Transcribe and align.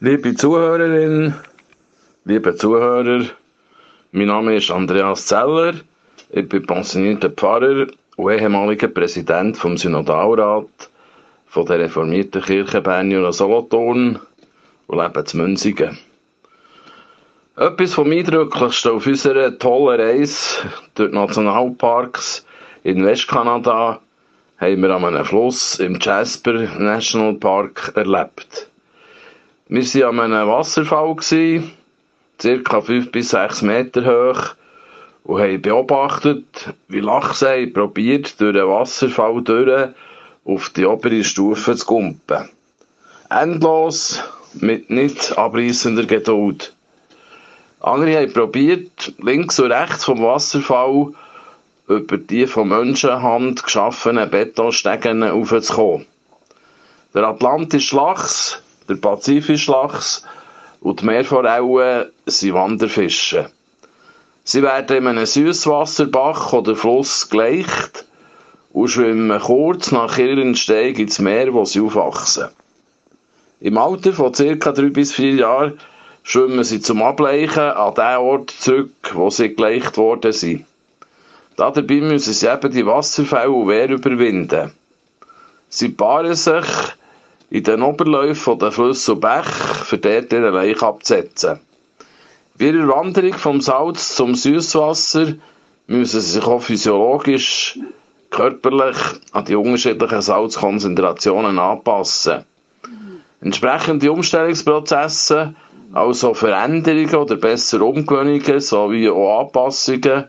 Liebe 0.00 0.32
Zuhörerinnen, 0.32 1.34
liebe 2.24 2.54
Zuhörer, 2.54 3.24
mein 4.12 4.28
Name 4.28 4.54
ist 4.54 4.70
Andreas 4.70 5.26
Zeller, 5.26 5.74
ich 6.30 6.48
bin 6.48 6.64
pensionierter 6.64 7.30
Pfarrer 7.30 7.88
und 8.14 8.30
ehemaliger 8.30 8.86
Präsident 8.86 9.56
vom 9.56 9.76
Synodalrat 9.76 10.68
von 11.48 11.66
der 11.66 11.80
reformierten 11.80 12.40
Kirche 12.42 12.80
Bern 12.80 13.10
Solothurn 13.32 14.20
und 14.86 14.98
lebe 15.02 15.24
in 15.32 15.36
Münzigen. 15.40 15.98
Etwas 17.56 17.94
vom 17.94 18.12
Eindrücklichsten 18.12 18.92
auf 18.92 19.04
unserer 19.04 19.58
tollen 19.58 20.00
Reise 20.00 20.70
durch 20.94 21.10
Nationalparks 21.10 22.46
in 22.84 23.04
Westkanada 23.04 24.00
haben 24.58 24.80
wir 24.80 24.94
an 24.94 25.06
einem 25.06 25.24
Fluss 25.24 25.80
im 25.80 25.98
Jasper 25.98 26.52
National 26.78 27.34
Park 27.34 27.90
erlebt. 27.96 28.70
Wir 29.70 29.84
waren 29.84 30.18
an 30.20 30.32
einem 30.32 30.48
Wasserfall, 30.48 31.14
ca. 31.16 32.80
5 32.80 33.12
bis 33.12 33.28
6 33.28 33.60
Meter 33.60 34.02
hoch, 34.06 34.54
und 35.24 35.42
haben 35.42 35.60
beobachtet, 35.60 36.72
wie 36.88 37.00
Lachse 37.00 37.66
probiert, 37.66 38.40
durch 38.40 38.54
den 38.54 38.66
Wasserfall 38.66 39.42
durch 39.42 39.90
auf 40.46 40.70
die 40.70 40.86
obere 40.86 41.22
Stufe 41.22 41.76
zu 41.76 41.84
kumpen. 41.84 42.48
Endlos, 43.28 44.22
mit 44.54 44.88
nicht 44.88 45.36
abreißender 45.36 46.06
Geduld. 46.06 46.74
Andere 47.80 48.22
haben 48.22 48.32
probiert, 48.32 49.12
links 49.18 49.60
und 49.60 49.70
rechts 49.70 50.06
vom 50.06 50.22
Wasserfall 50.22 51.12
über 51.88 52.16
die 52.16 52.46
von 52.46 52.70
Menschenhand 52.70 53.62
geschaffenen 53.62 54.30
Betonstegen 54.30 55.22
aufzukommen. 55.22 56.06
Der 57.12 57.24
atlantische 57.24 57.96
Lachs 57.96 58.62
der 58.88 58.96
Pazifischlachs 58.96 60.24
und 60.80 61.00
die 61.00 61.06
Meerforellen 61.06 62.10
sind 62.26 62.54
Wanderfische. 62.54 63.50
Sie 64.44 64.62
werden 64.62 64.96
in 64.96 65.06
einem 65.06 65.26
Süßwasserbach 65.26 66.52
oder 66.52 66.74
Fluss 66.74 67.28
geleicht 67.28 68.06
und 68.72 68.88
schwimmen 68.88 69.40
kurz 69.40 69.92
nach 69.92 70.16
ihrer 70.16 70.40
Entstehung 70.40 70.96
ins 70.96 71.18
Meer, 71.18 71.52
wo 71.52 71.64
sie 71.64 71.80
aufwachsen. 71.80 72.48
Im 73.60 73.76
Alter 73.76 74.12
von 74.12 74.32
ca. 74.32 74.72
drei 74.72 74.88
bis 74.88 75.12
vier 75.12 75.34
Jahren 75.34 75.80
schwimmen 76.22 76.64
sie 76.64 76.80
zum 76.80 77.02
Ableichen 77.02 77.62
an 77.62 77.94
den 77.94 78.16
Ort 78.18 78.50
zurück, 78.50 79.10
wo 79.14 79.30
sie 79.30 79.54
geleicht 79.54 79.96
worden 79.96 80.32
sind. 80.32 80.64
Dabei 81.56 81.82
müssen 81.82 82.32
sie 82.32 82.46
eben 82.46 82.70
die 82.70 82.86
Wasserfälle 82.86 83.50
und 83.50 83.66
Wehr 83.66 83.90
überwinden. 83.90 84.72
Sie 85.68 85.88
paaren 85.88 86.34
sich 86.36 86.64
in 87.50 87.62
den 87.62 87.82
Oberläufen 87.82 88.58
der 88.58 88.72
Flüsse 88.72 89.14
und 89.14 89.20
Bäche, 89.20 89.84
für 89.84 89.98
dort 89.98 90.32
ihren 90.32 90.54
Leich 90.54 90.82
abzusetzen. 90.82 91.60
Bei 92.58 92.66
ihrer 92.66 92.88
Wanderung 92.88 93.34
vom 93.34 93.60
Salz 93.60 94.16
zum 94.16 94.34
Süßwasser 94.34 95.34
müssen 95.86 96.20
sie 96.20 96.32
sich 96.32 96.44
auch 96.44 96.60
physiologisch, 96.60 97.78
körperlich 98.30 98.96
an 99.32 99.44
die 99.46 99.54
unterschiedlichen 99.56 100.20
Salzkonzentrationen 100.20 101.58
anpassen. 101.58 102.44
Entsprechende 103.40 104.12
Umstellungsprozesse, 104.12 105.54
also 105.92 106.34
Veränderungen 106.34 107.14
oder 107.14 107.36
besser 107.36 107.80
Umgewöhnungen 107.80 108.60
sowie 108.60 109.08
auch 109.08 109.40
Anpassungen, 109.46 110.24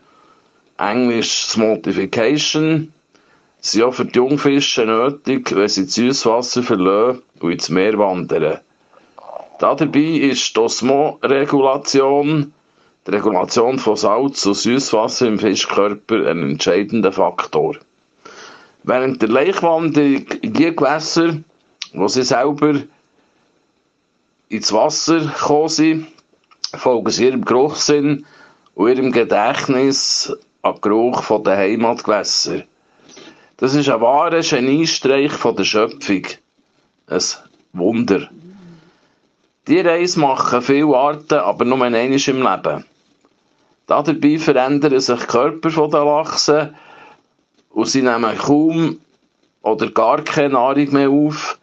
Englisch 0.78 1.56
Modification, 1.56 2.92
sind 3.60 3.82
auch 3.82 3.94
für 3.94 4.04
die 4.04 4.16
Jungfische 4.16 4.86
nötig, 4.86 5.54
wenn 5.54 5.68
sie 5.68 5.84
das 5.84 5.94
Süßwasser 5.94 6.62
verlassen 6.62 7.22
und 7.40 7.52
ins 7.52 7.68
Meer 7.68 7.98
wandern. 7.98 8.60
Dabei 9.58 10.00
ist 10.00 10.56
die 10.56 10.60
Osmoregulation, 10.60 12.52
die 13.06 13.10
Regulation 13.10 13.78
von 13.78 13.96
Salz 13.96 14.46
und 14.46 14.54
Süßwasser 14.54 15.26
im 15.26 15.38
Fischkörper, 15.38 16.26
ein 16.26 16.50
entscheidender 16.50 17.12
Faktor. 17.12 17.76
Während 18.82 19.20
der 19.20 19.28
Laichwanderung 19.28 20.26
in 20.40 20.52
die 20.54 20.74
Gewässer, 20.74 21.36
wo 21.92 22.08
sie 22.08 22.22
selber 22.22 22.80
ins 24.48 24.72
Wasser 24.72 25.20
gekommen 25.20 25.68
sind, 25.68 26.06
folgen 26.74 27.10
sie 27.10 27.26
ihrem 27.26 27.44
Geruchssinn 27.44 28.24
und 28.74 28.88
ihrem 28.88 29.12
Gedächtnis 29.12 30.34
an 30.62 30.80
Geruch 30.80 31.42
der 31.42 31.58
Heimatgewässer. 31.58 32.62
Das 33.60 33.74
ist 33.74 33.90
ein 33.90 34.00
wahrer 34.00 34.40
Geniestreich 34.40 35.32
von 35.32 35.54
der 35.54 35.64
Schöpfung. 35.64 36.22
Ein 37.08 37.20
Wunder. 37.74 38.30
Die 39.68 39.80
Reise 39.80 40.18
machen 40.18 40.62
viele 40.62 40.96
Arten, 40.96 41.34
aber 41.34 41.66
nur 41.66 41.82
einmal 41.84 41.94
im 42.06 42.16
Leben. 42.16 42.84
Dabei 43.86 44.38
verändern 44.38 44.98
sich 44.98 45.20
die 45.20 45.26
Körper 45.26 45.88
der 45.88 46.04
Lachsen 46.06 46.74
und 47.68 47.84
sie 47.86 48.00
nehmen 48.00 48.38
kaum 48.38 48.98
oder 49.60 49.90
gar 49.90 50.24
keine 50.24 50.54
Nahrung 50.54 50.92
mehr 50.94 51.10
auf, 51.10 51.58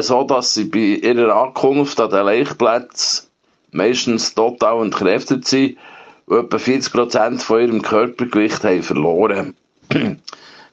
so 0.00 0.24
dass 0.24 0.54
sie 0.54 0.64
bei 0.64 0.98
ihrer 1.06 1.36
Ankunft 1.36 2.00
an 2.00 2.08
den 2.08 2.24
Laichplätzen 2.24 3.28
meistens 3.70 4.34
total 4.34 4.82
entkräftet 4.82 5.46
sind 5.46 5.76
und 6.24 6.38
etwa 6.38 6.56
40% 6.56 7.40
von 7.40 7.60
ihrem 7.60 7.82
Körpergewicht 7.82 8.64
haben 8.64 8.82
verloren. 8.82 9.54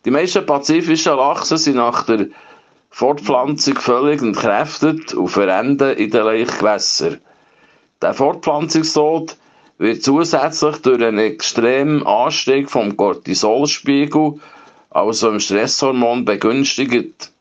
Die 0.05 0.11
meisten 0.11 0.45
pazifischen 0.45 1.16
Lachsen 1.16 1.57
sind 1.57 1.77
nach 1.77 2.03
der 2.03 2.27
Fortpflanzung 2.91 3.75
völlig 3.75 4.21
entkräftet 4.21 5.16
und 5.16 5.29
verenden 5.29 5.97
in 5.97 6.11
den 6.11 6.23
Laichgewässern. 6.23 7.19
Der 8.03 8.13
Fortpflanzungstod 8.13 9.35
wird 9.79 10.03
zusätzlich 10.03 10.77
durch 10.77 11.03
einen 11.03 11.17
extremen 11.17 12.05
Anstieg 12.05 12.69
vom 12.69 12.95
Cortisolspiegel, 12.95 14.39
also 14.91 15.31
dem 15.31 15.39
Stresshormon, 15.39 16.23
begünstigt. 16.23 17.31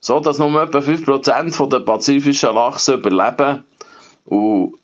So 0.00 0.18
dass 0.18 0.38
nur 0.38 0.60
etwa 0.60 0.78
5% 0.78 1.68
der 1.68 1.80
pazifischen 1.80 2.52
Lachsen 2.52 2.98
überleben 2.98 3.64
und 4.24 4.74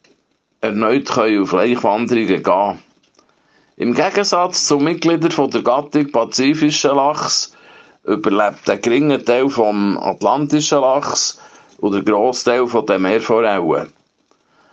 erneut 0.60 1.06
können 1.06 1.42
auf 1.42 1.52
Laichwanderungen 1.52 2.42
gehen 2.44 2.78
im 3.82 3.94
Gegensatz 3.94 4.68
zu 4.68 4.78
Mitgliedern 4.78 5.50
der 5.50 5.62
Gattung 5.62 6.12
Pazifischer 6.12 6.94
Lachs 6.94 7.52
überlebt 8.04 8.68
der 8.68 8.76
geringe 8.76 9.24
Teil 9.24 9.48
vom 9.48 9.98
Atlantischen 9.98 10.80
Lachs 10.80 11.40
und 11.78 11.92
der 11.92 12.02
grosse 12.02 12.44
Teil 12.44 12.84
der 12.88 12.98
Meerforellen. 13.00 13.92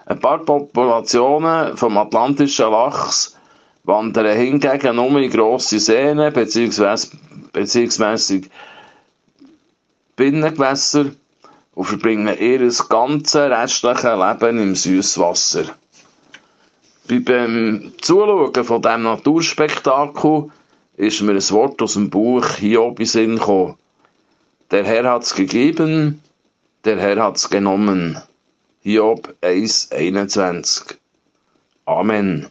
Ein 0.05 0.19
paar 0.19 0.37
Populationen 0.37 1.75
vom 1.75 1.97
Atlantischen 1.97 2.69
Lachs 2.69 3.35
wandern 3.83 4.37
hingegen 4.37 4.95
nur 4.95 5.19
in 5.19 5.31
grosse 5.31 5.79
Seen 5.79 6.17
bzw. 6.31 7.07
beziehungsweise 7.51 8.41
Binnengewässer 10.17 11.05
und 11.73 11.85
verbringen 11.85 12.37
ihr 12.39 12.59
ganzes 12.87 13.35
restliches 13.35 14.03
Leben 14.03 14.59
im 14.59 14.75
Süßwasser. 14.75 15.63
Beim 17.09 17.91
Zuschauen 18.01 18.63
von 18.63 18.81
diesem 18.83 19.01
Naturspektakel 19.01 20.51
ist 20.95 21.21
mir 21.23 21.31
ein 21.31 21.49
Wort 21.49 21.81
aus 21.81 21.93
dem 21.93 22.11
Buch 22.11 22.45
Hiob 22.57 22.99
in 22.99 23.05
Sinn 23.07 23.35
gekommen. 23.37 23.77
Der 24.69 24.83
Herr 24.85 25.05
hat's 25.09 25.33
gegeben, 25.33 26.21
der 26.85 26.99
Herr 26.99 27.23
hat's 27.23 27.49
genommen. 27.49 28.21
Hiob 28.81 29.33
1,21. 29.41 30.97
Amen. 31.85 32.45